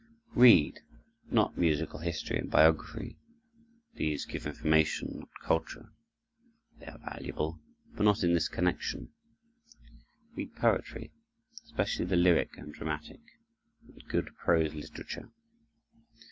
[0.33, 5.91] Read—not musical history and biography—these give information, not culture;
[6.79, 7.59] they are valuable,
[7.95, 9.11] but not in this connection;
[10.35, 11.11] read poetry,
[11.65, 13.21] especially the lyric and dramatic,
[13.87, 15.29] and good prose literature.